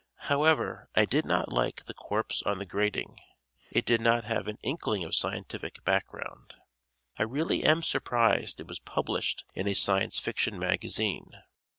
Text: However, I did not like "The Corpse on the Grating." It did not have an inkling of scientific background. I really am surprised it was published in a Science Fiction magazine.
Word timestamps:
However, 0.31 0.89
I 0.95 1.05
did 1.05 1.25
not 1.25 1.53
like 1.53 1.85
"The 1.85 1.93
Corpse 1.93 2.41
on 2.41 2.57
the 2.57 2.65
Grating." 2.65 3.19
It 3.69 3.85
did 3.85 4.01
not 4.01 4.23
have 4.23 4.47
an 4.47 4.57
inkling 4.63 5.03
of 5.03 5.13
scientific 5.13 5.83
background. 5.85 6.55
I 7.19 7.21
really 7.21 7.63
am 7.63 7.83
surprised 7.83 8.59
it 8.59 8.67
was 8.67 8.79
published 8.79 9.43
in 9.53 9.67
a 9.67 9.75
Science 9.75 10.17
Fiction 10.19 10.57
magazine. 10.57 11.29